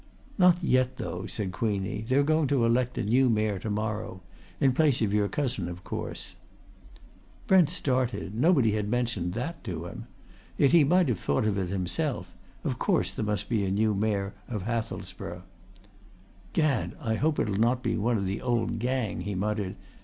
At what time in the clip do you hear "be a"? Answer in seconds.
13.47-13.69